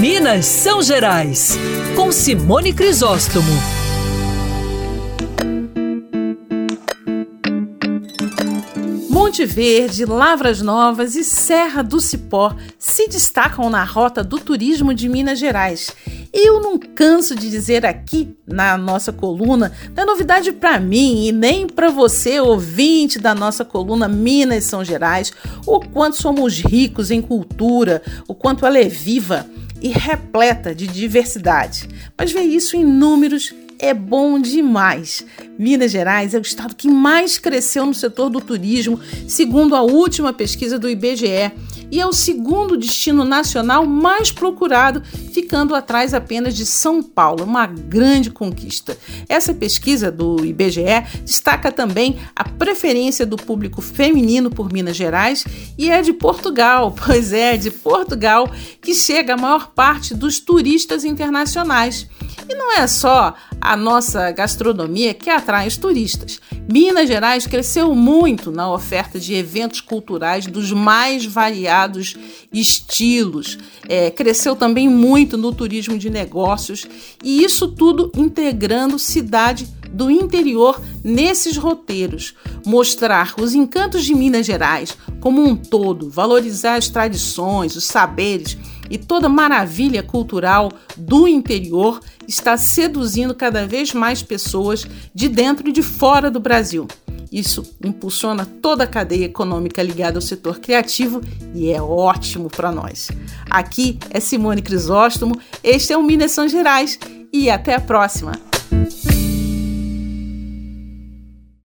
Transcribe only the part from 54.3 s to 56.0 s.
por Minas Gerais e